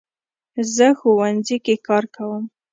[0.75, 2.43] زه ښوونځي کې کار کوم